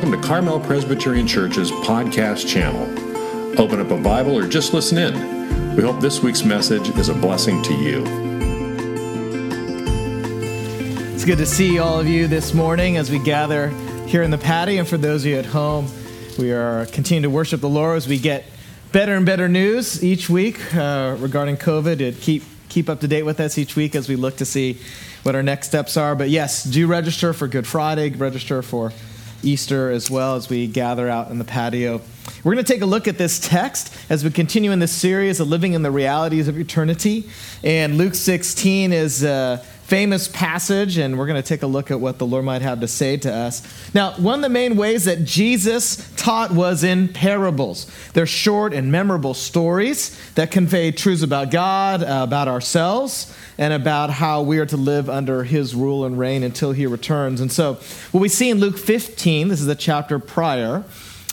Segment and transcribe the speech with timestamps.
[0.00, 2.84] Welcome to Carmel Presbyterian Church's podcast channel.
[3.60, 5.76] Open up a Bible or just listen in.
[5.76, 8.02] We hope this week's message is a blessing to you.
[11.12, 13.68] It's good to see all of you this morning as we gather
[14.06, 14.78] here in the patio.
[14.78, 15.86] And for those of you at home,
[16.38, 18.46] we are continuing to worship the Lord as we get
[18.92, 21.98] better and better news each week uh, regarding COVID.
[21.98, 24.78] To keep keep up to date with us each week as we look to see
[25.24, 26.14] what our next steps are.
[26.14, 28.08] But yes, do register for Good Friday.
[28.08, 28.94] Register for
[29.42, 32.00] Easter as well as we gather out in the patio.
[32.44, 35.40] We're going to take a look at this text as we continue in this series
[35.40, 37.28] of living in the realities of eternity.
[37.62, 41.98] And Luke 16 is a famous passage, and we're going to take a look at
[41.98, 43.60] what the Lord might have to say to us.
[43.92, 47.90] Now, one of the main ways that Jesus taught was in parables.
[48.12, 54.10] They're short and memorable stories that convey truths about God, uh, about ourselves and about
[54.10, 57.40] how we are to live under his rule and reign until he returns.
[57.40, 57.74] And so,
[58.12, 60.84] what we see in Luke 15, this is a chapter prior,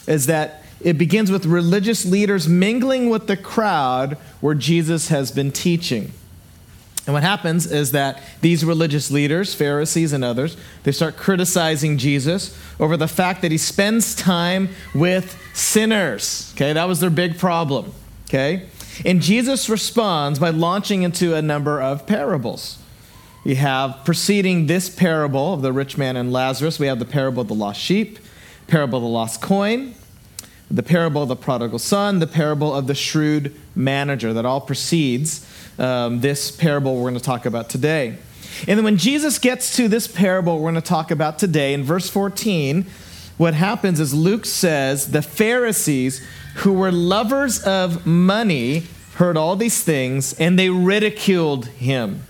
[0.08, 5.52] is that it begins with religious leaders mingling with the crowd where Jesus has been
[5.52, 6.12] teaching.
[7.08, 12.54] And what happens is that these religious leaders, Pharisees and others, they start criticizing Jesus
[12.78, 16.52] over the fact that he spends time with sinners.
[16.54, 17.94] Okay, that was their big problem.
[18.28, 18.66] Okay?
[19.06, 22.78] And Jesus responds by launching into a number of parables.
[23.42, 27.40] We have preceding this parable of the rich man and Lazarus, we have the parable
[27.40, 28.18] of the lost sheep,
[28.66, 29.94] parable of the lost coin,
[30.70, 34.32] the parable of the prodigal son, the parable of the shrewd manager.
[34.32, 35.46] That all precedes
[35.78, 38.18] um, this parable we're going to talk about today.
[38.66, 41.84] And then when Jesus gets to this parable we're going to talk about today, in
[41.84, 42.86] verse 14,
[43.36, 49.82] what happens is Luke says the Pharisees who were lovers of money heard all these
[49.82, 52.24] things and they ridiculed him.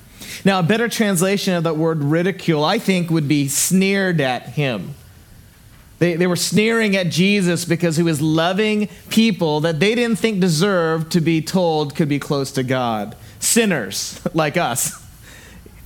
[0.45, 4.95] Now, a better translation of that word ridicule, I think, would be sneered at him.
[5.99, 10.41] They, they were sneering at Jesus because he was loving people that they didn't think
[10.41, 13.17] deserved to be told could be close to God.
[13.41, 15.05] Sinners like us,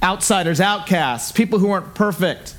[0.03, 2.57] outsiders, outcasts, people who weren't perfect.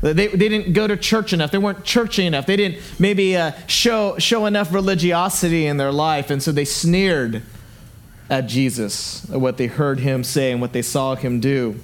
[0.00, 1.52] They, they didn't go to church enough.
[1.52, 2.46] They weren't churchy enough.
[2.46, 6.28] They didn't maybe uh, show, show enough religiosity in their life.
[6.28, 7.42] And so they sneered
[8.28, 11.78] at Jesus, at what they heard him say and what they saw him do.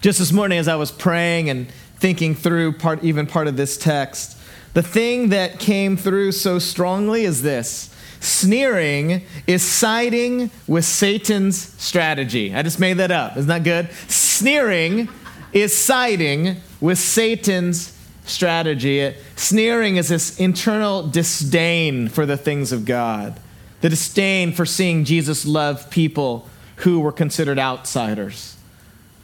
[0.00, 1.68] Just this morning, as I was praying and
[2.00, 4.36] thinking through part, even part of this text,
[4.74, 12.54] the thing that came through so strongly is this sneering is siding with Satan's strategy.
[12.54, 13.36] I just made that up.
[13.36, 13.90] Isn't that good?
[14.08, 15.08] Sneering
[15.52, 19.14] is siding with Satan's strategy.
[19.36, 23.40] Sneering is this internal disdain for the things of God,
[23.80, 28.56] the disdain for seeing Jesus love people who were considered outsiders.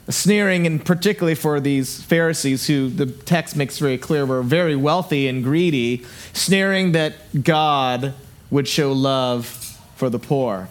[0.09, 5.27] Sneering, and particularly for these Pharisees, who the text makes very clear were very wealthy
[5.27, 8.15] and greedy, sneering that God
[8.49, 9.47] would show love
[9.97, 10.69] for the poor.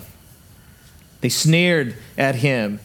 [1.19, 2.79] They sneered at him,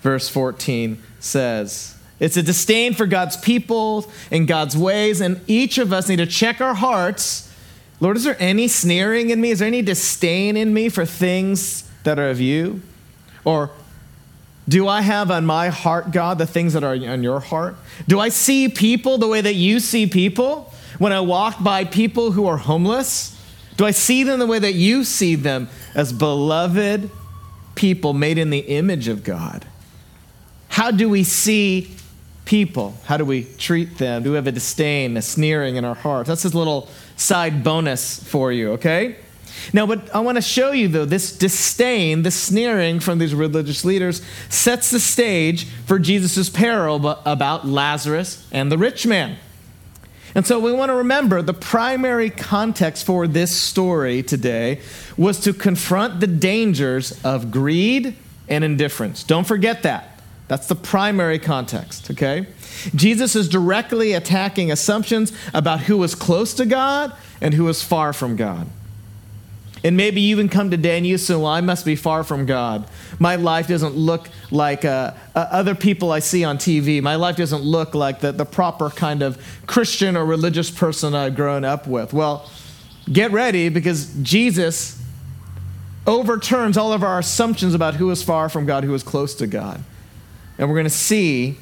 [0.00, 1.96] verse 14 says.
[2.18, 6.26] It's a disdain for God's people and God's ways, and each of us need to
[6.26, 7.52] check our hearts.
[7.98, 9.50] Lord, is there any sneering in me?
[9.50, 12.80] Is there any disdain in me for things that are of you?
[13.44, 13.70] Or
[14.70, 17.74] do I have on my heart, God, the things that are on your heart?
[18.06, 20.72] Do I see people the way that you see people?
[20.98, 23.36] When I walk by people who are homeless,
[23.76, 27.10] do I see them the way that you see them as beloved
[27.74, 29.66] people made in the image of God?
[30.68, 31.96] How do we see
[32.44, 32.94] people?
[33.06, 34.22] How do we treat them?
[34.22, 36.28] Do we have a disdain, a sneering in our hearts?
[36.28, 39.16] That's a little side bonus for you, okay?
[39.72, 43.84] Now, what I want to show you, though, this disdain, this sneering from these religious
[43.84, 49.36] leaders sets the stage for Jesus' parable about Lazarus and the rich man.
[50.34, 54.80] And so we want to remember the primary context for this story today
[55.16, 58.16] was to confront the dangers of greed
[58.48, 59.24] and indifference.
[59.24, 60.20] Don't forget that.
[60.46, 62.46] That's the primary context, okay?
[62.94, 68.12] Jesus is directly attacking assumptions about who was close to God and who was far
[68.12, 68.66] from God.
[69.82, 72.86] And maybe you even come you say, Well, I must be far from God.
[73.18, 77.02] My life doesn't look like uh, uh, other people I see on TV.
[77.02, 81.34] My life doesn't look like the, the proper kind of Christian or religious person I've
[81.34, 82.12] grown up with.
[82.12, 82.50] Well,
[83.10, 85.02] get ready because Jesus
[86.06, 89.46] overturns all of our assumptions about who is far from God, who is close to
[89.46, 89.82] God.
[90.58, 91.56] And we're going to see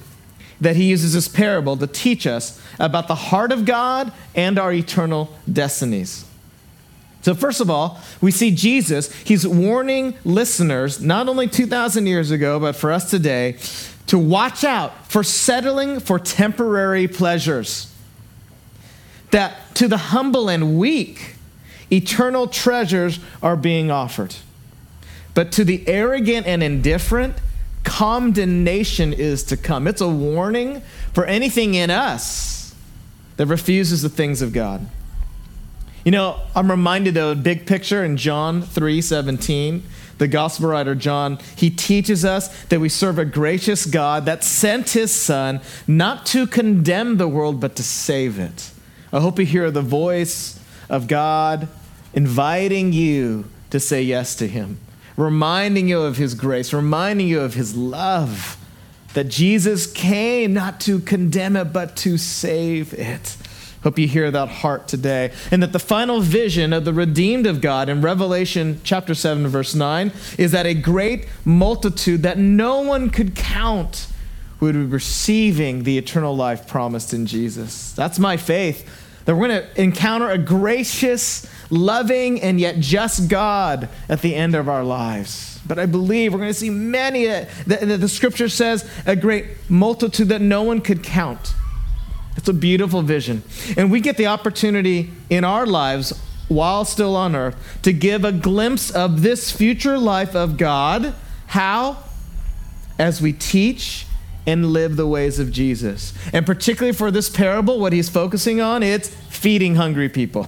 [0.60, 4.72] that he uses this parable to teach us about the heart of God and our
[4.72, 6.27] eternal destinies.
[7.22, 12.60] So, first of all, we see Jesus, he's warning listeners, not only 2,000 years ago,
[12.60, 13.56] but for us today,
[14.06, 17.92] to watch out for settling for temporary pleasures.
[19.30, 21.34] that to the humble and weak,
[21.92, 24.34] eternal treasures are being offered.
[25.34, 27.36] But to the arrogant and indifferent,
[27.84, 29.86] condemnation is to come.
[29.86, 30.82] It's a warning
[31.12, 32.74] for anything in us
[33.36, 34.86] that refuses the things of God.
[36.04, 39.82] You know, I'm reminded though, big picture in John 3 17.
[40.18, 44.90] The gospel writer John, he teaches us that we serve a gracious God that sent
[44.90, 48.72] his son not to condemn the world, but to save it.
[49.12, 50.60] I hope you hear the voice
[50.90, 51.68] of God
[52.12, 54.80] inviting you to say yes to him,
[55.16, 58.56] reminding you of his grace, reminding you of his love,
[59.14, 63.36] that Jesus came not to condemn it, but to save it.
[63.82, 65.32] Hope you hear that heart today.
[65.50, 69.74] And that the final vision of the redeemed of God in Revelation chapter 7, verse
[69.74, 74.08] 9, is that a great multitude that no one could count
[74.60, 77.92] would be receiving the eternal life promised in Jesus.
[77.92, 78.88] That's my faith.
[79.24, 84.56] That we're going to encounter a gracious, loving, and yet just God at the end
[84.56, 85.60] of our lives.
[85.66, 89.14] But I believe we're going to see many, uh, that the, the scripture says, a
[89.14, 91.54] great multitude that no one could count.
[92.38, 93.42] It's a beautiful vision.
[93.76, 98.30] And we get the opportunity in our lives while still on earth to give a
[98.30, 101.14] glimpse of this future life of God.
[101.48, 101.98] How?
[102.96, 104.06] As we teach
[104.46, 106.14] and live the ways of Jesus.
[106.32, 110.46] And particularly for this parable, what he's focusing on, it's feeding hungry people,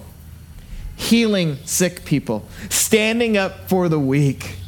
[0.95, 4.59] healing sick people, standing up for the weak,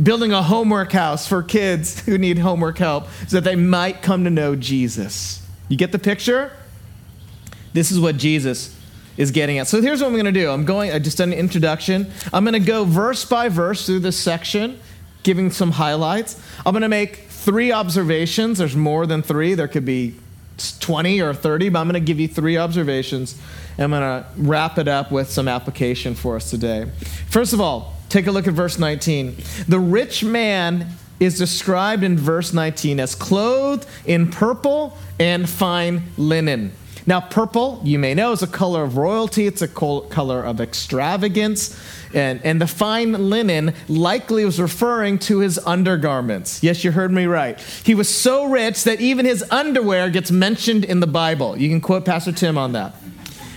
[0.00, 4.22] building a homework house for kids who need homework help so that they might come
[4.22, 5.41] to know Jesus.
[5.72, 6.52] You get the picture?
[7.72, 8.78] This is what Jesus
[9.16, 9.68] is getting at.
[9.68, 10.50] So here's what I'm going to do.
[10.50, 12.10] I'm going, I just done an introduction.
[12.30, 14.78] I'm going to go verse by verse through this section,
[15.22, 16.38] giving some highlights.
[16.66, 18.58] I'm going to make three observations.
[18.58, 20.16] There's more than three, there could be
[20.80, 23.40] 20 or 30, but I'm going to give you three observations.
[23.78, 26.90] I'm going to wrap it up with some application for us today.
[27.30, 29.38] First of all, take a look at verse 19.
[29.68, 30.88] The rich man
[31.22, 36.72] is described in verse 19 as clothed in purple and fine linen.
[37.04, 41.80] Now, purple, you may know, is a color of royalty, it's a color of extravagance.
[42.14, 46.62] And, and the fine linen likely was referring to his undergarments.
[46.62, 47.58] Yes, you heard me right.
[47.84, 51.56] He was so rich that even his underwear gets mentioned in the Bible.
[51.56, 52.94] You can quote Pastor Tim on that.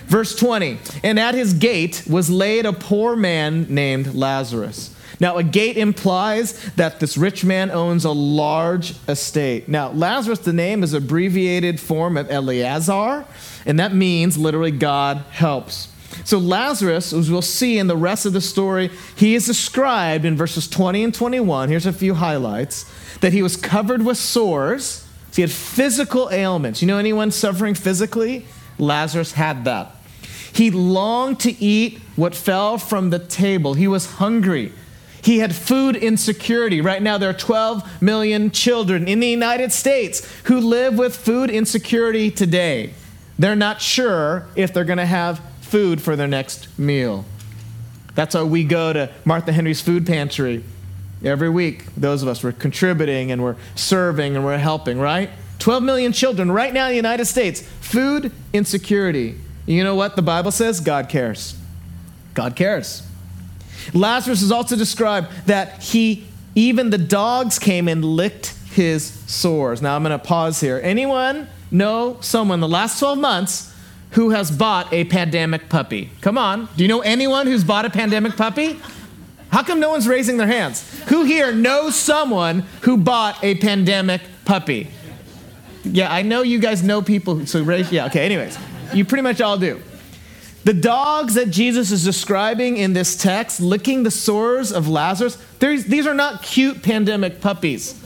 [0.08, 5.44] Verse 20 And at his gate was laid a poor man named Lazarus now, a
[5.44, 9.70] gate implies that this rich man owns a large estate.
[9.70, 13.26] Now, Lazarus, the name, is abbreviated form of Eleazar,
[13.66, 15.94] and that means literally God helps.
[16.24, 20.36] So, Lazarus, as we'll see in the rest of the story, he is described in
[20.36, 21.70] verses 20 and 21.
[21.70, 22.86] Here's a few highlights
[23.20, 25.06] that he was covered with sores.
[25.32, 26.82] So he had physical ailments.
[26.82, 28.46] You know anyone suffering physically?
[28.78, 29.92] Lazarus had that.
[30.54, 33.74] He longed to eat what fell from the table.
[33.74, 34.72] He was hungry.
[35.26, 36.82] He had food insecurity.
[36.82, 41.50] Right now, there are 12 million children in the United States who live with food
[41.50, 42.94] insecurity today.
[43.40, 47.26] They're not sure if they're going to have food for their next meal.
[48.14, 50.64] That's why we go to Martha Henry's food pantry
[51.24, 51.86] every week.
[51.96, 55.32] Those of us were contributing and we're serving and we're helping, right?
[55.58, 57.62] 12 million children right now in the United States.
[57.82, 59.40] Food insecurity.
[59.66, 60.80] You know what the Bible says?
[60.80, 61.58] God cares.
[62.36, 63.05] God cares.
[63.94, 66.26] Lazarus is also described that he,
[66.56, 69.82] even the dogs came and licked his sores.
[69.82, 70.80] Now I'm going to pause here.
[70.84, 73.74] Anyone know someone the last 12 months
[74.12, 76.10] who has bought a pandemic puppy?
[76.22, 76.70] Come on.
[76.76, 78.80] Do you know anyone who's bought a pandemic puppy?
[79.52, 80.84] How come no one's raising their hands?
[81.08, 84.90] Who here knows someone who bought a pandemic puppy?
[85.84, 88.58] Yeah, I know you guys know people, so raise, yeah, okay, anyways.
[88.94, 89.82] You pretty much all do.
[90.66, 96.08] The dogs that Jesus is describing in this text, licking the sores of Lazarus, these
[96.08, 98.04] are not cute pandemic puppies.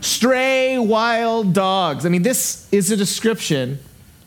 [0.00, 2.06] Stray, wild dogs.
[2.06, 3.78] I mean, this is a description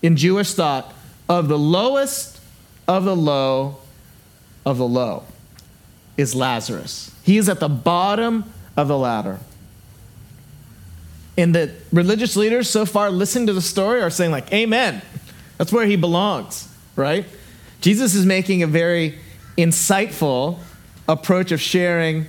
[0.04, 0.94] in Jewish thought
[1.28, 2.40] of the lowest
[2.88, 3.78] of the low
[4.64, 5.24] of the low
[6.18, 7.12] is Lazarus.
[7.24, 9.40] He is at the bottom of the ladder.
[11.36, 15.02] And the religious leaders so far listening to the story are saying, like, Amen.
[15.58, 17.26] That's where he belongs, right?
[17.82, 19.18] Jesus is making a very
[19.58, 20.60] insightful
[21.08, 22.28] approach of sharing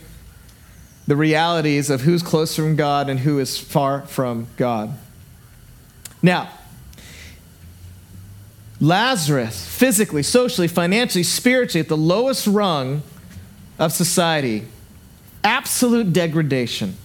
[1.07, 4.95] the realities of who's close from God and who is far from God.
[6.23, 6.51] Now,
[8.81, 13.03] Lazarus, physically, socially, financially, spiritually, at the lowest rung
[13.79, 14.67] of society,
[15.45, 16.97] absolute degradation.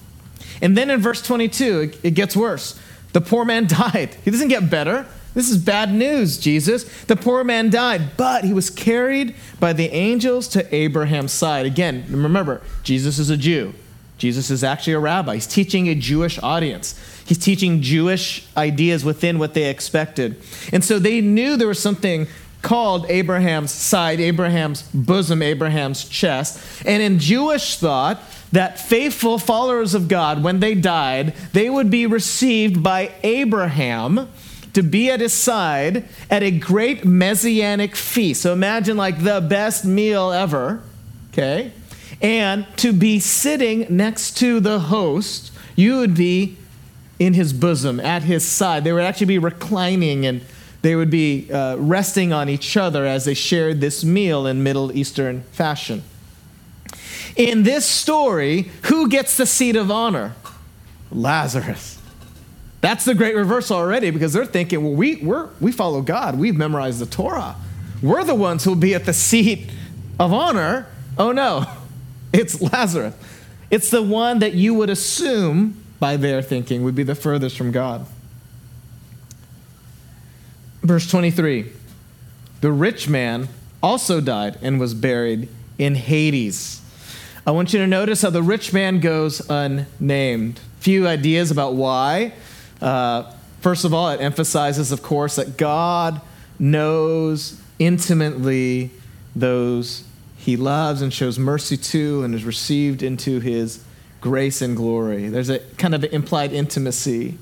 [0.61, 2.79] And then in verse 22, it, gets worse.
[3.13, 4.15] The poor man died.
[4.23, 5.05] He doesn't get better.
[5.37, 6.83] This is bad news, Jesus.
[7.03, 11.67] The poor man died, but he was carried by the angels to Abraham's side.
[11.67, 13.75] Again, remember, Jesus is a Jew.
[14.17, 15.35] Jesus is actually a rabbi.
[15.35, 16.99] He's teaching a Jewish audience.
[17.23, 20.41] He's teaching Jewish ideas within what they expected.
[20.73, 22.25] And so they knew there was something
[22.63, 26.83] called Abraham's side, Abraham's bosom, Abraham's chest.
[26.83, 28.19] And in Jewish thought,
[28.53, 34.29] that faithful followers of God, when they died, they would be received by Abraham
[34.77, 38.43] to be at his side at a great messianic feast.
[38.43, 40.83] So imagine like the best meal ever,
[41.31, 41.71] okay?
[42.21, 46.57] And to be sitting next to the host, you would be
[47.17, 48.83] in his bosom, at his side.
[48.83, 50.41] They would actually be reclining and
[50.83, 54.95] they would be uh, resting on each other as they shared this meal in Middle
[54.95, 56.03] Eastern fashion.
[57.35, 60.35] In this story, who gets the seat of honor?
[61.11, 61.96] Lazarus.
[62.81, 66.37] That's the great reversal already because they're thinking, well, we, we're, we follow God.
[66.37, 67.55] We've memorized the Torah.
[68.01, 69.69] We're the ones who'll be at the seat
[70.19, 70.87] of honor.
[71.17, 71.65] Oh no,
[72.33, 73.15] it's Lazarus.
[73.69, 77.71] It's the one that you would assume, by their thinking, would be the furthest from
[77.71, 78.05] God.
[80.81, 81.71] Verse 23
[82.61, 83.49] The rich man
[83.83, 86.81] also died and was buried in Hades.
[87.45, 90.59] I want you to notice how the rich man goes unnamed.
[90.79, 92.33] Few ideas about why.
[92.81, 93.31] Uh,
[93.61, 96.21] first of all, it emphasizes, of course, that God
[96.59, 98.91] knows intimately
[99.35, 100.03] those
[100.37, 103.83] he loves and shows mercy to and is received into his
[104.21, 105.27] grace and glory.
[105.29, 107.37] There's a kind of implied intimacy.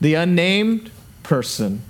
[0.00, 0.90] The unnamed
[1.22, 1.82] person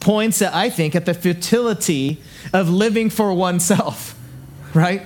[0.00, 2.20] points, at, I think, at the futility
[2.52, 4.18] of living for oneself,
[4.74, 5.02] right?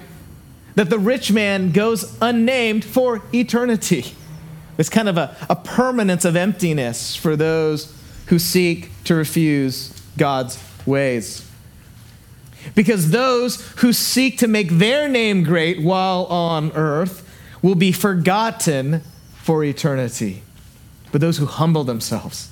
[0.75, 4.15] That the rich man goes unnamed for eternity.
[4.81, 7.95] It's kind of a, a permanence of emptiness for those
[8.27, 11.47] who seek to refuse God's ways.
[12.75, 17.29] Because those who seek to make their name great while on earth
[17.61, 19.03] will be forgotten
[19.35, 20.43] for eternity.
[21.13, 22.51] But those who humble themselves,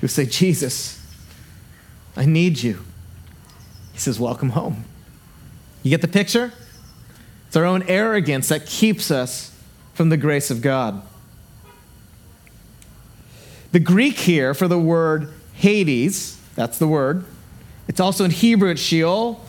[0.00, 1.00] who say, Jesus,
[2.16, 2.82] I need you,
[3.92, 4.84] he says, Welcome home.
[5.84, 6.52] You get the picture?
[7.46, 9.55] It's our own arrogance that keeps us
[9.96, 11.00] from the grace of God.
[13.72, 17.24] The Greek here for the word Hades, that's the word.
[17.88, 19.42] It's also in Hebrew, it's Sheol.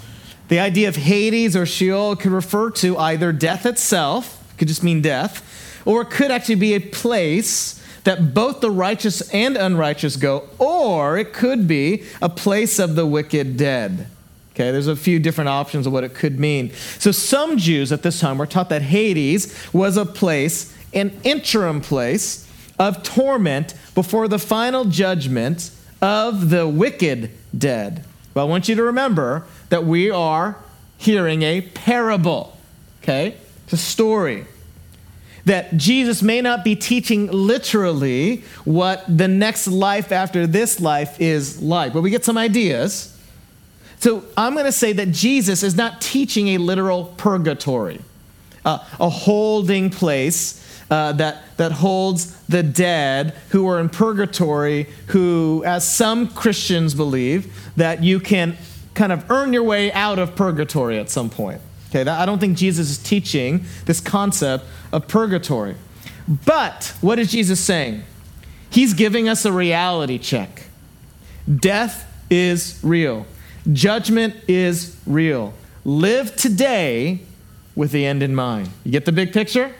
[0.47, 5.01] The idea of Hades or Sheol could refer to either death itself, could just mean
[5.01, 5.43] death,
[5.85, 11.17] or it could actually be a place that both the righteous and unrighteous go, or
[11.17, 14.07] it could be a place of the wicked dead.
[14.57, 16.71] Okay, there's a few different options of what it could mean.
[16.97, 21.79] So some Jews at this time were taught that Hades was a place, an interim
[21.79, 25.69] place of torment before the final judgment
[26.01, 28.03] of the wicked dead.
[28.33, 30.57] But I want you to remember that we are
[30.97, 32.57] hearing a parable.
[33.03, 33.37] Okay?
[33.65, 34.47] It's a story.
[35.45, 41.61] That Jesus may not be teaching literally what the next life after this life is
[41.61, 43.13] like, but we get some ideas.
[43.99, 48.01] So I'm going to say that Jesus is not teaching a literal purgatory,
[48.63, 55.63] uh, a holding place uh, that, that holds the dead who are in purgatory, who,
[55.65, 58.57] as some Christians believe, that you can
[58.93, 61.61] kind of earn your way out of purgatory at some point.
[61.89, 65.75] Okay, that, I don't think Jesus is teaching this concept of purgatory.
[66.27, 68.03] But what is Jesus saying?
[68.69, 70.63] He's giving us a reality check.
[71.53, 73.25] Death is real.
[73.71, 75.53] Judgment is real.
[75.83, 77.19] Live today
[77.75, 78.69] with the end in mind.
[78.83, 79.73] You get the big picture?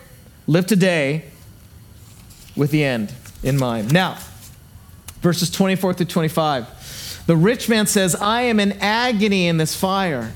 [0.45, 1.25] Live today
[2.55, 3.13] with the end
[3.43, 3.93] in mind.
[3.93, 4.17] Now,
[5.21, 7.23] verses 24 through 25.
[7.27, 10.33] The rich man says, I am in agony in this fire.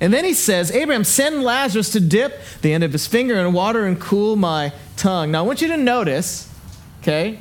[0.00, 3.52] And then he says, Abraham, send Lazarus to dip the end of his finger in
[3.52, 5.30] water and cool my tongue.
[5.30, 6.52] Now, I want you to notice,
[7.00, 7.38] okay,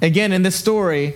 [0.00, 1.14] again, in this story,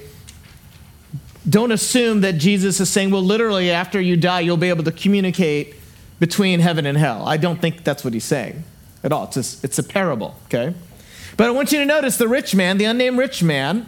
[1.48, 4.92] don't assume that Jesus is saying, well, literally, after you die, you'll be able to
[4.92, 5.74] communicate
[6.20, 7.26] between heaven and hell.
[7.26, 8.64] I don't think that's what he's saying
[9.02, 9.24] at all.
[9.24, 10.74] It's a, it's a parable, okay?
[11.36, 13.86] But I want you to notice the rich man, the unnamed rich man,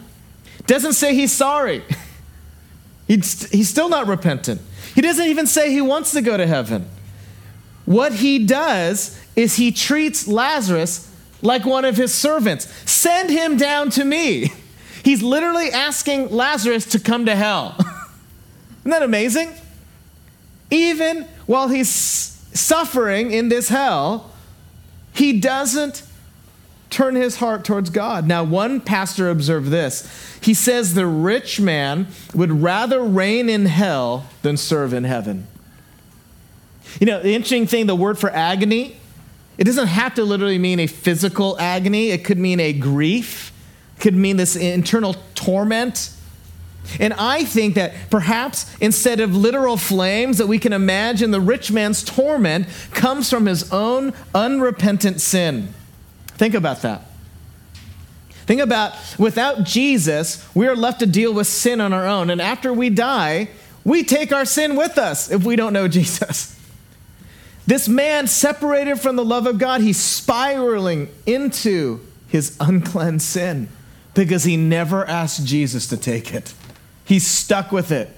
[0.65, 1.83] doesn't say he's sorry.
[3.07, 4.61] he's, he's still not repentant.
[4.95, 6.87] He doesn't even say he wants to go to heaven.
[7.85, 12.71] What he does is he treats Lazarus like one of his servants.
[12.89, 14.51] Send him down to me.
[15.03, 17.75] He's literally asking Lazarus to come to hell.
[18.79, 19.53] Isn't that amazing?
[20.69, 24.31] Even while he's suffering in this hell,
[25.13, 26.03] he doesn't
[26.89, 28.27] turn his heart towards God.
[28.27, 30.37] Now, one pastor observed this.
[30.41, 35.47] He says the rich man would rather reign in hell than serve in heaven.
[36.99, 38.97] You know, the interesting thing, the word for agony,
[39.57, 43.50] it doesn't have to literally mean a physical agony, it could mean a grief,
[44.01, 46.11] could mean this internal torment.
[46.99, 51.71] And I think that perhaps instead of literal flames that we can imagine, the rich
[51.71, 55.73] man's torment comes from his own unrepentant sin.
[56.27, 57.03] Think about that.
[58.47, 62.29] Think about without Jesus, we are left to deal with sin on our own.
[62.29, 63.49] And after we die,
[63.83, 66.57] we take our sin with us if we don't know Jesus.
[67.67, 73.69] This man, separated from the love of God, he's spiraling into his uncleansed sin
[74.13, 76.53] because he never asked Jesus to take it.
[77.05, 78.09] He's stuck with it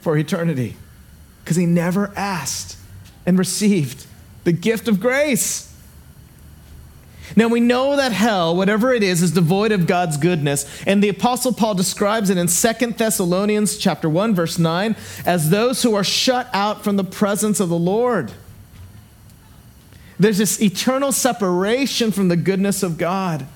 [0.00, 0.76] for eternity
[1.42, 2.76] because he never asked
[3.26, 4.06] and received
[4.44, 5.68] the gift of grace.
[7.36, 11.10] Now we know that hell, whatever it is, is devoid of God's goodness, and the
[11.10, 16.04] apostle Paul describes it in 2 Thessalonians chapter 1 verse 9 as those who are
[16.04, 18.32] shut out from the presence of the Lord.
[20.18, 23.46] There's this eternal separation from the goodness of God.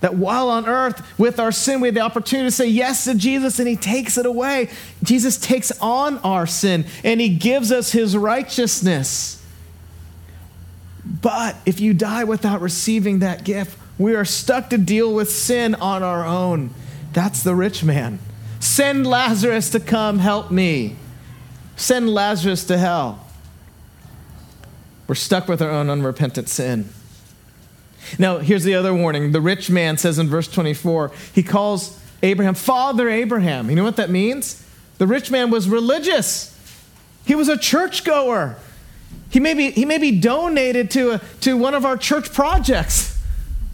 [0.00, 3.14] That while on earth with our sin, we have the opportunity to say yes to
[3.14, 4.70] Jesus and He takes it away.
[5.02, 9.44] Jesus takes on our sin and He gives us His righteousness.
[11.04, 15.74] But if you die without receiving that gift, we are stuck to deal with sin
[15.74, 16.70] on our own.
[17.12, 18.20] That's the rich man.
[18.60, 20.96] Send Lazarus to come help me.
[21.76, 23.26] Send Lazarus to hell.
[25.06, 26.90] We're stuck with our own unrepentant sin.
[28.18, 29.32] Now, here's the other warning.
[29.32, 33.70] The rich man says in verse 24, he calls Abraham, Father Abraham.
[33.70, 34.64] You know what that means?
[34.98, 36.54] The rich man was religious,
[37.24, 38.56] he was a churchgoer.
[39.30, 43.18] He may be, he may be donated to, a, to one of our church projects.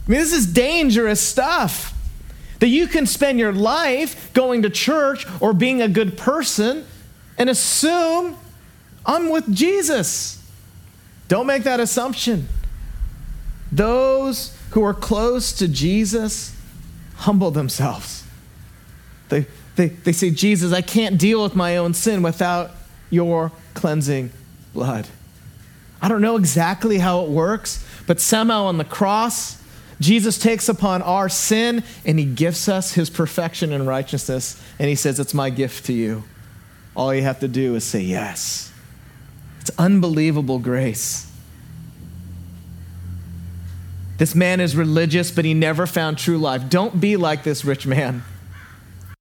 [0.05, 1.93] I mean, this is dangerous stuff.
[2.59, 6.85] That you can spend your life going to church or being a good person
[7.37, 8.37] and assume
[9.05, 10.41] I'm with Jesus.
[11.27, 12.47] Don't make that assumption.
[13.71, 16.55] Those who are close to Jesus
[17.15, 18.23] humble themselves.
[19.29, 22.71] They, they, they say, Jesus, I can't deal with my own sin without
[23.09, 24.31] your cleansing
[24.73, 25.07] blood.
[26.01, 29.61] I don't know exactly how it works, but somehow on the cross,
[29.99, 34.61] Jesus takes upon our sin and he gives us his perfection and righteousness.
[34.77, 36.23] And he says, It's my gift to you.
[36.95, 38.71] All you have to do is say yes.
[39.61, 41.31] It's unbelievable grace.
[44.17, 46.69] This man is religious, but he never found true life.
[46.69, 48.23] Don't be like this rich man.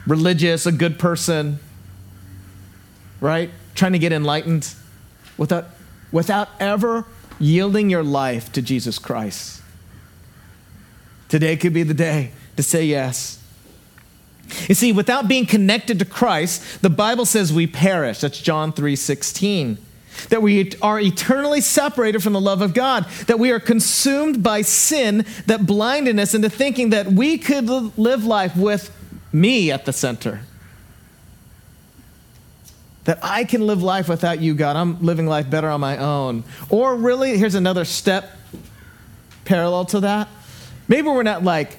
[0.07, 1.59] Religious, a good person,
[3.21, 3.51] right?
[3.75, 4.73] Trying to get enlightened
[5.37, 5.67] without
[6.13, 7.07] without ever
[7.41, 9.63] yielding your life to Jesus Christ.
[11.29, 13.43] Today could be the day to say yes.
[14.69, 18.21] You see, without being connected to Christ, the Bible says we perish.
[18.21, 19.79] That's John 3 16.
[20.31, 24.63] That we are eternally separated from the love of God, that we are consumed by
[24.63, 28.95] sin that blinded us into thinking that we could live life with
[29.33, 30.41] me at the center
[33.05, 34.77] that I can live life without you, God.
[34.77, 36.45] I'm living life better on my own.
[36.71, 38.31] Or really, here's another step
[39.45, 40.29] parallel to that.
[40.89, 41.79] Maybe we're not like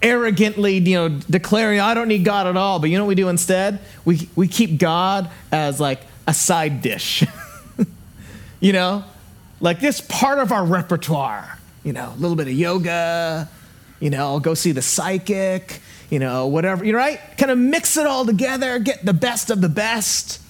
[0.00, 2.78] arrogantly, you know, declaring, I don't need God at all.
[2.78, 3.80] But you know what we do instead?
[4.04, 7.24] We, we keep God as like a side dish.
[8.60, 9.04] you know,
[9.60, 11.58] like this part of our repertoire.
[11.84, 13.48] You know, a little bit of yoga,
[13.98, 15.80] you know, go see the psychic,
[16.10, 17.18] you know, whatever, you know, right?
[17.38, 20.40] Kind of mix it all together, get the best of the best,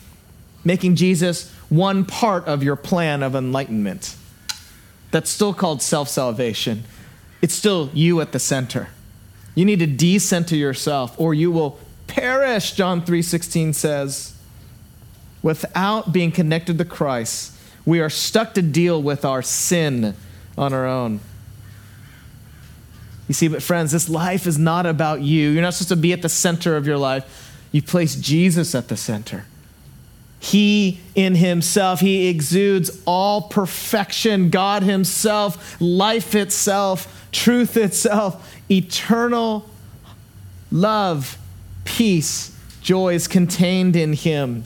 [0.64, 4.14] making Jesus one part of your plan of enlightenment.
[5.10, 6.84] That's still called self salvation.
[7.40, 8.88] It's still you at the center.
[9.54, 14.34] You need to decenter yourself or you will perish, John 3:16 says.
[15.42, 17.52] Without being connected to Christ,
[17.84, 20.14] we are stuck to deal with our sin
[20.56, 21.20] on our own.
[23.28, 25.50] You see, but friends, this life is not about you.
[25.50, 27.58] You're not supposed to be at the center of your life.
[27.72, 29.46] You place Jesus at the center.
[30.38, 39.70] He in himself, he exudes all perfection, God himself, life itself, truth itself, eternal
[40.72, 41.38] love,
[41.84, 44.64] peace, joy is contained in him.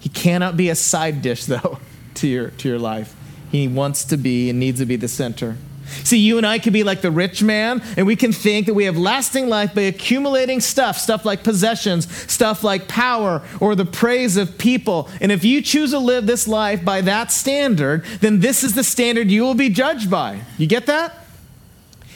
[0.00, 1.78] He cannot be a side dish, though,
[2.14, 3.14] to your, to your life.
[3.50, 5.56] He wants to be and needs to be the center.
[6.02, 8.74] See, you and I could be like the rich man, and we can think that
[8.74, 13.84] we have lasting life by accumulating stuff, stuff like possessions, stuff like power, or the
[13.84, 15.08] praise of people.
[15.20, 18.84] And if you choose to live this life by that standard, then this is the
[18.84, 20.40] standard you will be judged by.
[20.58, 21.14] You get that?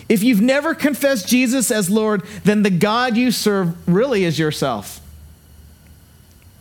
[0.09, 5.00] If you've never confessed Jesus as Lord, then the God you serve really is yourself.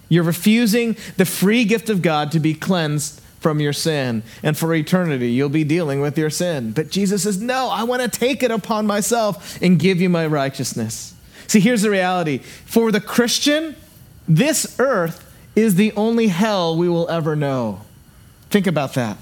[0.09, 4.23] You're refusing the free gift of God to be cleansed from your sin.
[4.43, 6.71] And for eternity, you'll be dealing with your sin.
[6.71, 10.25] But Jesus says, No, I want to take it upon myself and give you my
[10.25, 11.13] righteousness.
[11.47, 13.75] See, here's the reality for the Christian,
[14.27, 17.81] this earth is the only hell we will ever know.
[18.49, 19.17] Think about that.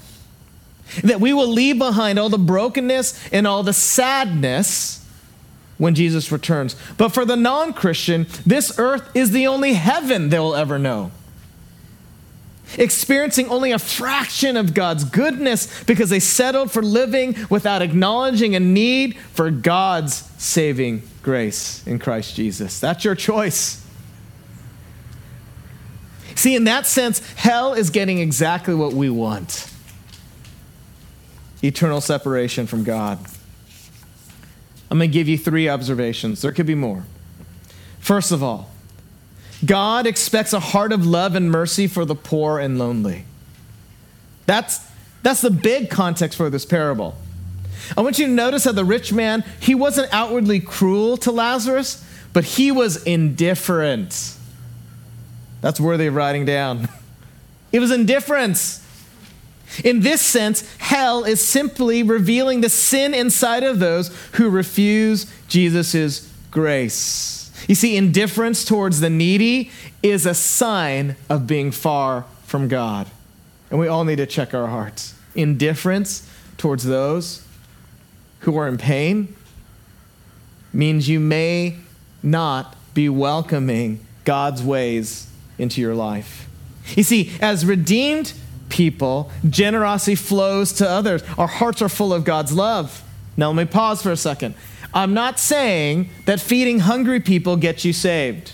[1.02, 4.97] That we will leave behind all the brokenness and all the sadness
[5.78, 6.76] when Jesus returns.
[6.96, 11.12] But for the non Christian, this earth is the only heaven they'll ever know.
[12.76, 18.60] Experiencing only a fraction of God's goodness because they settled for living without acknowledging a
[18.60, 22.78] need for God's saving grace in Christ Jesus.
[22.78, 23.84] That's your choice.
[26.34, 29.72] See, in that sense, hell is getting exactly what we want
[31.62, 33.18] eternal separation from God.
[34.90, 36.42] I'm going to give you three observations.
[36.42, 37.04] There could be more.
[38.00, 38.70] First of all,
[39.64, 43.24] God expects a heart of love and mercy for the poor and lonely.
[44.46, 44.80] That's,
[45.22, 47.16] that's the big context for this parable.
[47.96, 52.04] I want you to notice how the rich man, he wasn't outwardly cruel to Lazarus,
[52.32, 54.36] but he was indifferent.
[55.60, 56.88] That's worthy of writing down.
[57.70, 58.82] It was indifference.
[59.84, 66.32] In this sense, hell is simply revealing the sin inside of those who refuse Jesus'
[66.50, 67.50] grace.
[67.68, 69.70] You see, indifference towards the needy
[70.02, 73.08] is a sign of being far from God.
[73.70, 75.14] And we all need to check our hearts.
[75.34, 77.46] Indifference towards those
[78.40, 79.34] who are in pain
[80.72, 81.76] means you may
[82.22, 86.48] not be welcoming God's ways into your life.
[86.96, 88.32] You see, as redeemed
[88.68, 91.22] people, generosity flows to others.
[91.36, 93.02] Our hearts are full of God's love.
[93.36, 94.54] Now, let me pause for a second.
[94.92, 98.52] I'm not saying that feeding hungry people gets you saved.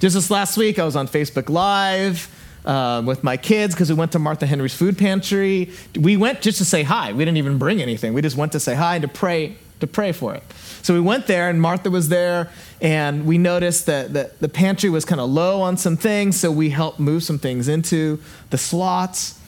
[0.00, 2.30] Just this last week, I was on Facebook Live.
[2.64, 5.70] Uh, with my kids because we went to Martha Henry's food pantry.
[6.00, 7.12] We went just to say hi.
[7.12, 8.14] We didn't even bring anything.
[8.14, 10.42] We just went to say hi and to pray to pray for it.
[10.82, 14.90] So we went there, and Martha was there, and we noticed that, that the pantry
[14.90, 18.58] was kind of low on some things, so we helped move some things into the
[18.58, 19.40] slots.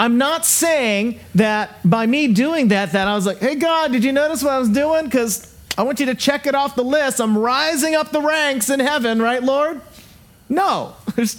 [0.00, 4.04] I'm not saying that by me doing that, that I was like, hey, God, did
[4.04, 5.04] you notice what I was doing?
[5.04, 7.20] Because I want you to check it off the list.
[7.20, 9.80] I'm rising up the ranks in heaven, right, Lord?
[10.48, 10.94] No.
[11.16, 11.38] There's,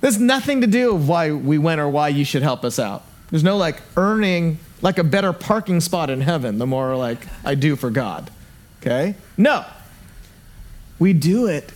[0.00, 3.04] there's nothing to do with why we went or why you should help us out.
[3.30, 7.54] There's no like earning like a better parking spot in heaven the more like I
[7.54, 8.30] do for God.
[8.80, 9.14] Okay?
[9.38, 9.64] No.
[10.98, 11.72] We do it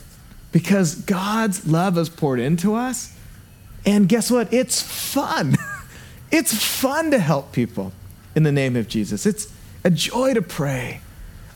[0.53, 3.16] because God's love is poured into us.
[3.87, 4.53] And guess what?
[4.53, 5.57] It's fun.
[6.31, 7.93] it's fun to help people
[8.35, 9.27] in the name of Jesus.
[9.27, 9.53] It's
[9.85, 11.01] a joy to pray.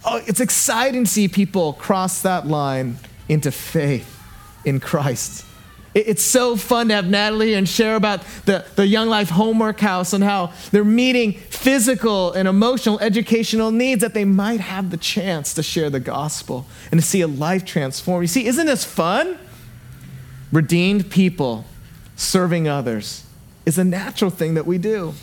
[0.04, 2.96] Oh, it's exciting to see people cross that line
[3.28, 4.20] into faith
[4.64, 5.46] in Christ.
[5.94, 10.14] It's so fun to have Natalie and share about the, the Young Life Homework House
[10.14, 15.52] and how they're meeting physical and emotional educational needs that they might have the chance
[15.54, 18.22] to share the gospel and to see a life transform.
[18.22, 19.38] You see, isn't this fun?
[20.50, 21.66] Redeemed people
[22.16, 23.26] serving others
[23.64, 25.14] is a natural thing that we do.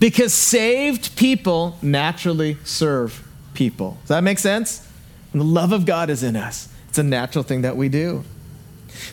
[0.00, 3.98] Because saved people naturally serve people.
[4.02, 4.86] Does that make sense?
[5.32, 6.68] And the love of God is in us.
[6.88, 8.24] It's a natural thing that we do.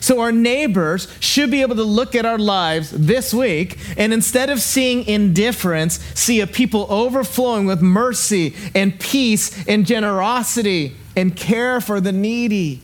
[0.00, 4.50] So, our neighbors should be able to look at our lives this week and instead
[4.50, 11.80] of seeing indifference, see a people overflowing with mercy and peace and generosity and care
[11.80, 12.82] for the needy.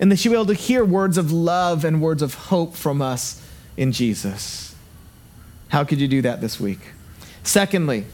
[0.00, 3.00] And they should be able to hear words of love and words of hope from
[3.00, 3.40] us
[3.76, 4.71] in Jesus.
[5.72, 6.80] How could you do that this week?
[7.44, 8.04] Secondly,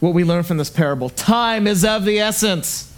[0.00, 2.90] what we learn from this parable time is of the essence.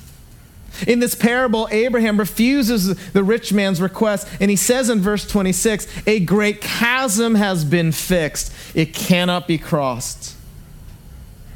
[0.86, 5.88] In this parable, Abraham refuses the rich man's request, and he says in verse 26
[6.06, 10.36] A great chasm has been fixed, it cannot be crossed.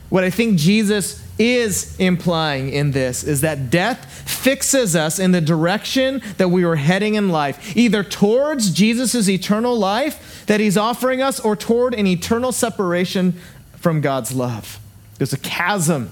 [0.09, 5.41] What I think Jesus is implying in this is that death fixes us in the
[5.41, 11.21] direction that we were heading in life, either towards Jesus' eternal life that he's offering
[11.21, 13.33] us or toward an eternal separation
[13.77, 14.79] from God's love.
[15.19, 16.11] There's a chasm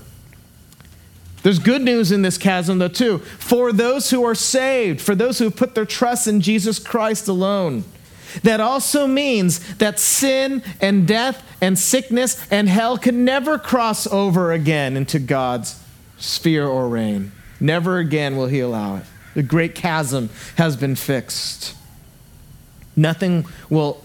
[1.44, 3.18] there's good news in this chasm, though, too.
[3.18, 7.84] For those who are saved, for those who put their trust in Jesus Christ alone.
[8.42, 14.52] That also means that sin and death and sickness and hell can never cross over
[14.52, 15.80] again into God's
[16.18, 17.32] sphere or reign.
[17.60, 19.04] Never again will He allow it.
[19.34, 21.74] The great chasm has been fixed.
[22.96, 24.02] Nothing will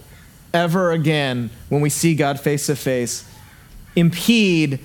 [0.54, 3.30] ever again, when we see God face to face,
[3.96, 4.80] impede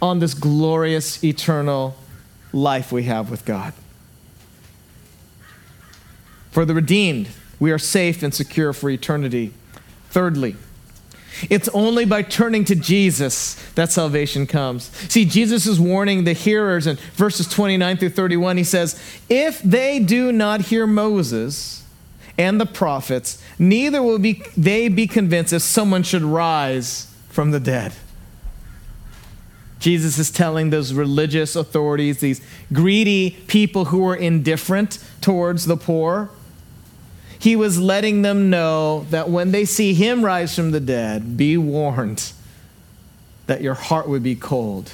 [0.00, 1.96] on this glorious eternal
[2.52, 3.72] life we have with God.
[6.50, 9.52] For the redeemed, we are safe and secure for eternity.
[10.10, 10.56] Thirdly,
[11.50, 14.84] it's only by turning to Jesus that salvation comes.
[15.08, 18.56] See, Jesus is warning the hearers in verses 29 through 31.
[18.56, 21.84] He says, If they do not hear Moses
[22.36, 27.60] and the prophets, neither will be, they be convinced if someone should rise from the
[27.60, 27.92] dead.
[29.78, 32.40] Jesus is telling those religious authorities, these
[32.72, 36.30] greedy people who are indifferent towards the poor,
[37.38, 41.56] he was letting them know that when they see him rise from the dead, be
[41.56, 42.32] warned
[43.46, 44.92] that your heart would be cold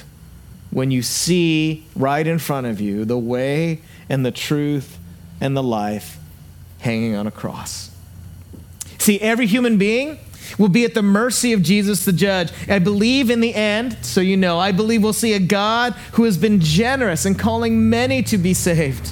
[0.71, 4.97] when you see right in front of you the way and the truth
[5.41, 6.17] and the life
[6.79, 7.91] hanging on a cross.
[8.99, 10.19] See, every human being
[10.57, 12.51] will be at the mercy of Jesus the judge.
[12.67, 16.23] I believe in the end, so you know, I believe we'll see a God who
[16.23, 19.11] has been generous in calling many to be saved.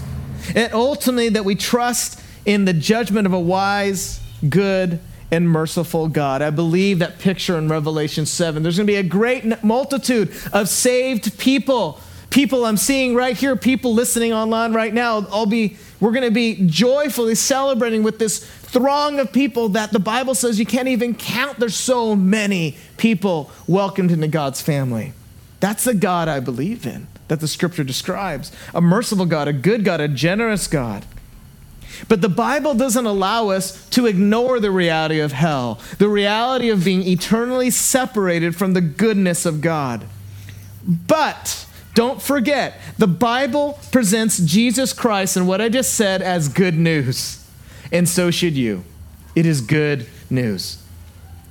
[0.55, 4.99] And ultimately, that we trust in the judgment of a wise, good,
[5.31, 6.41] and merciful God.
[6.41, 8.61] I believe that picture in Revelation 7.
[8.61, 11.99] There's going to be a great multitude of saved people.
[12.29, 15.25] People I'm seeing right here, people listening online right now.
[15.31, 19.99] I'll be, we're going to be joyfully celebrating with this throng of people that the
[19.99, 21.59] Bible says you can't even count.
[21.59, 25.13] There's so many people welcomed into God's family.
[25.59, 29.85] That's the God I believe in, that the scripture describes a merciful God, a good
[29.85, 31.05] God, a generous God.
[32.07, 36.85] But the Bible doesn't allow us to ignore the reality of hell, the reality of
[36.85, 40.05] being eternally separated from the goodness of God.
[40.85, 46.75] But don't forget, the Bible presents Jesus Christ and what I just said as good
[46.75, 47.47] news.
[47.91, 48.83] And so should you.
[49.35, 50.83] It is good news.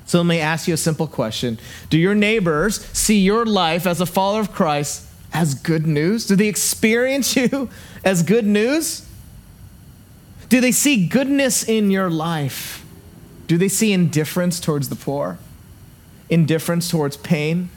[0.04, 4.00] So let me ask you a simple question Do your neighbors see your life as
[4.00, 6.26] a follower of Christ as good news?
[6.26, 7.70] Do they experience you
[8.04, 9.08] as good news?
[10.52, 12.84] Do they see goodness in your life?
[13.46, 15.38] Do they see indifference towards the poor?
[16.28, 17.70] Indifference towards pain?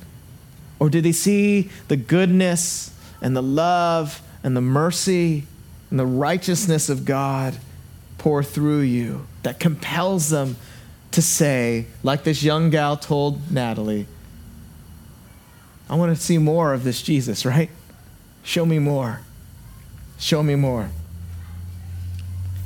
[0.78, 5.46] Or do they see the goodness and the love and the mercy
[5.90, 7.56] and the righteousness of God
[8.18, 10.58] pour through you that compels them
[11.12, 14.06] to say, like this young gal told Natalie,
[15.90, 17.70] I want to see more of this Jesus, right?
[18.44, 19.22] Show me more.
[20.20, 20.90] Show me more.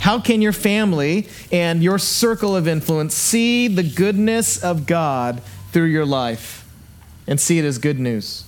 [0.09, 5.39] How can your family and your circle of influence see the goodness of God
[5.71, 6.67] through your life
[7.27, 8.43] and see it as good news?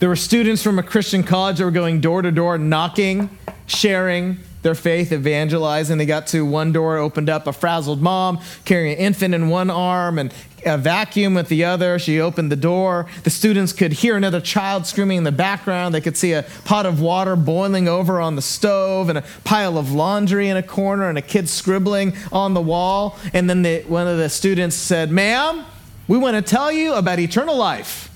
[0.00, 4.36] There were students from a Christian college that were going door to door, knocking, sharing
[4.62, 5.98] their faith, evangelizing.
[5.98, 9.70] They got to one door, opened up a frazzled mom carrying an infant in one
[9.70, 10.32] arm and
[10.66, 11.98] a vacuum with the other.
[11.98, 13.06] She opened the door.
[13.22, 15.94] The students could hear another child screaming in the background.
[15.94, 19.78] They could see a pot of water boiling over on the stove and a pile
[19.78, 23.18] of laundry in a corner and a kid scribbling on the wall.
[23.32, 25.64] And then the, one of the students said, Ma'am,
[26.08, 28.06] we want to tell you about eternal life.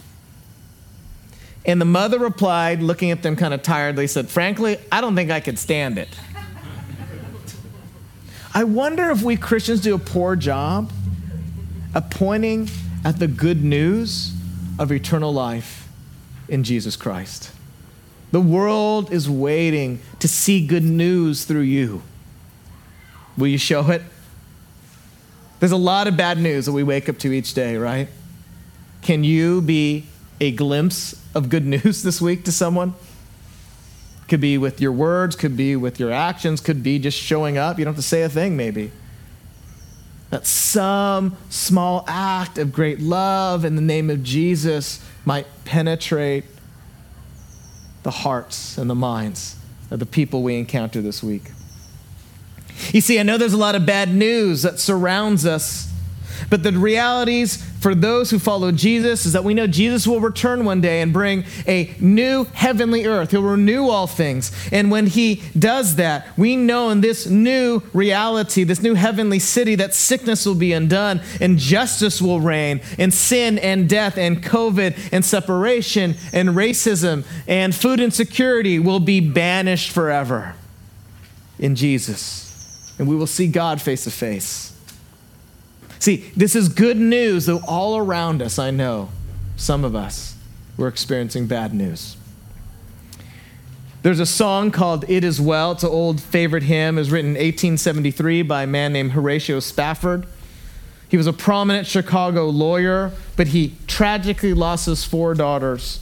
[1.64, 5.30] And the mother replied, looking at them kind of tiredly, said, Frankly, I don't think
[5.30, 6.08] I could stand it.
[8.54, 10.92] I wonder if we Christians do a poor job
[11.94, 12.68] of pointing
[13.02, 14.34] at the good news
[14.78, 15.88] of eternal life
[16.48, 17.50] in Jesus Christ.
[18.30, 22.02] The world is waiting to see good news through you.
[23.38, 24.02] Will you show it?
[25.60, 28.08] There's a lot of bad news that we wake up to each day, right?
[29.00, 30.06] Can you be
[30.40, 32.94] a glimpse of good news this week to someone?
[34.32, 37.78] Could be with your words, could be with your actions, could be just showing up.
[37.78, 38.90] You don't have to say a thing, maybe.
[40.30, 46.44] That some small act of great love in the name of Jesus might penetrate
[48.04, 49.56] the hearts and the minds
[49.90, 51.50] of the people we encounter this week.
[52.90, 55.91] You see, I know there's a lot of bad news that surrounds us
[56.50, 60.64] but the realities for those who follow Jesus is that we know Jesus will return
[60.64, 63.32] one day and bring a new heavenly earth.
[63.32, 64.52] He'll renew all things.
[64.70, 69.74] And when he does that, we know in this new reality, this new heavenly city,
[69.76, 75.10] that sickness will be undone and justice will reign, and sin and death and COVID
[75.12, 80.54] and separation and racism and food insecurity will be banished forever
[81.58, 82.94] in Jesus.
[82.98, 84.71] And we will see God face to face.
[86.02, 89.10] See, this is good news, though all around us, I know,
[89.54, 90.34] some of us,
[90.76, 92.16] we're experiencing bad news.
[94.02, 95.70] There's a song called It Is Well.
[95.70, 96.98] It's an old favorite hymn.
[96.98, 100.26] It was written in 1873 by a man named Horatio Spafford.
[101.08, 106.00] He was a prominent Chicago lawyer, but he tragically lost his four daughters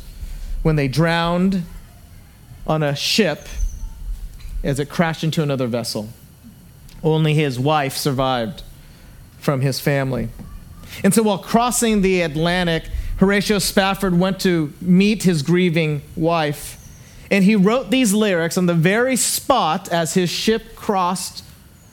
[0.62, 1.62] when they drowned
[2.66, 3.46] on a ship
[4.64, 6.08] as it crashed into another vessel.
[7.02, 8.62] Only his wife survived
[9.40, 10.29] from his family.
[11.03, 12.85] And so while crossing the Atlantic,
[13.16, 16.76] Horatio Spafford went to meet his grieving wife.
[17.31, 21.44] And he wrote these lyrics on the very spot as his ship crossed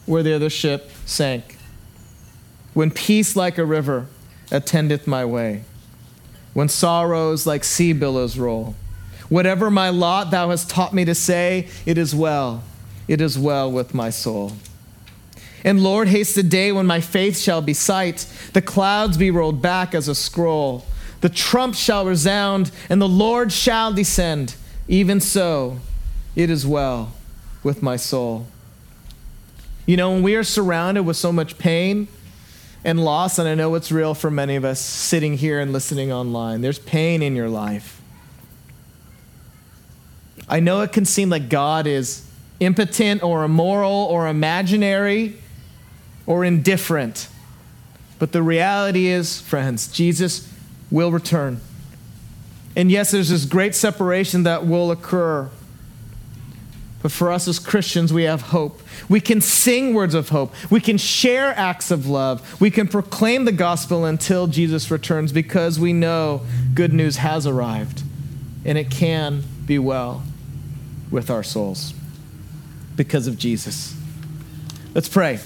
[0.05, 1.57] where the other ship sank.
[2.73, 4.07] When peace like a river
[4.51, 5.63] attendeth my way,
[6.53, 8.75] when sorrows like sea billows roll,
[9.29, 12.63] whatever my lot thou hast taught me to say, it is well,
[13.07, 14.53] it is well with my soul.
[15.63, 19.61] And Lord, haste the day when my faith shall be sight, the clouds be rolled
[19.61, 20.85] back as a scroll,
[21.21, 24.55] the trump shall resound, and the Lord shall descend.
[24.87, 25.79] Even so,
[26.35, 27.13] it is well
[27.63, 28.47] with my soul.
[29.85, 32.07] You know, when we are surrounded with so much pain
[32.83, 36.11] and loss, and I know it's real for many of us sitting here and listening
[36.11, 37.99] online, there's pain in your life.
[40.47, 42.25] I know it can seem like God is
[42.59, 45.37] impotent or immoral or imaginary
[46.27, 47.29] or indifferent.
[48.19, 50.51] But the reality is, friends, Jesus
[50.91, 51.61] will return.
[52.75, 55.49] And yes, there's this great separation that will occur.
[57.01, 58.81] But for us as Christians, we have hope.
[59.07, 60.53] We can sing words of hope.
[60.69, 62.59] We can share acts of love.
[62.59, 66.41] We can proclaim the gospel until Jesus returns because we know
[66.73, 68.03] good news has arrived
[68.65, 70.23] and it can be well
[71.09, 71.93] with our souls
[72.95, 73.95] because of Jesus.
[74.93, 75.39] Let's pray.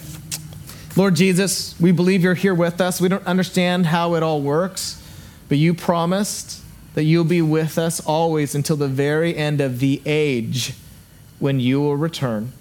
[0.96, 3.00] Lord Jesus, we believe you're here with us.
[3.00, 5.02] We don't understand how it all works,
[5.48, 6.62] but you promised
[6.96, 10.74] that you'll be with us always until the very end of the age
[11.40, 12.52] when you will return,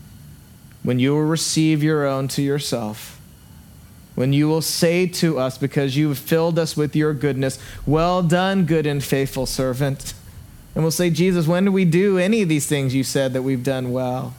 [0.84, 3.20] when you will receive your own to yourself,
[4.14, 8.22] when you will say to us, because you have filled us with your goodness, Well
[8.22, 10.14] done, good and faithful servant.
[10.76, 13.42] And we'll say, Jesus, when do we do any of these things you said that
[13.42, 14.34] we've done well?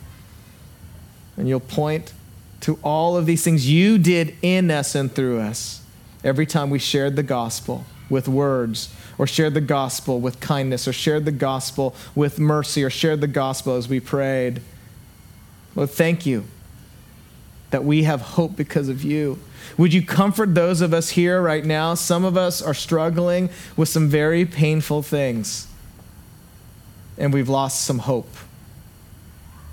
[1.35, 2.13] And you'll point
[2.61, 5.81] to all of these things you did in us and through us
[6.23, 10.93] every time we shared the gospel with words or shared the gospel with kindness or
[10.93, 14.61] shared the gospel with mercy or shared the gospel as we prayed.
[15.75, 16.45] Lord, thank you
[17.71, 19.39] that we have hope because of you.
[19.77, 21.93] Would you comfort those of us here right now?
[21.93, 25.67] Some of us are struggling with some very painful things,
[27.17, 28.27] and we've lost some hope.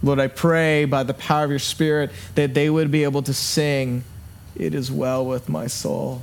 [0.02, 3.34] Lord, I pray by the power of your Spirit that they would be able to
[3.34, 4.04] sing,
[4.54, 6.22] It is well with my soul.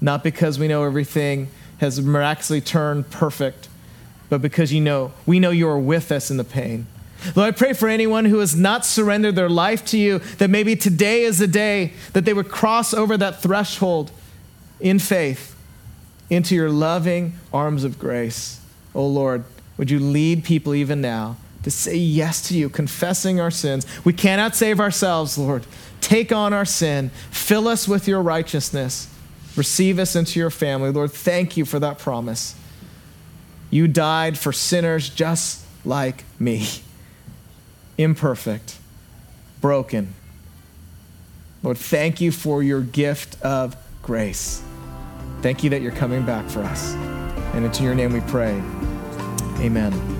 [0.00, 3.68] Not because we know everything has miraculously turned perfect,
[4.28, 6.86] but because you know, we know you are with us in the pain.
[7.36, 10.74] Lord, I pray for anyone who has not surrendered their life to you, that maybe
[10.74, 14.10] today is the day that they would cross over that threshold
[14.78, 15.54] in faith
[16.30, 18.60] into your loving arms of grace.
[18.94, 19.44] Oh Lord,
[19.76, 23.86] would you lead people even now to say yes to you, confessing our sins.
[24.04, 25.66] We cannot save ourselves, Lord.
[26.00, 29.12] Take on our sin, fill us with your righteousness,
[29.56, 30.90] receive us into your family.
[30.90, 32.54] Lord, thank you for that promise.
[33.70, 36.66] You died for sinners just like me,
[37.98, 38.78] imperfect,
[39.60, 40.14] broken.
[41.62, 44.62] Lord, thank you for your gift of grace.
[45.42, 46.94] Thank you that you're coming back for us.
[47.54, 48.62] And it's in your name we pray.
[49.58, 50.19] Amen.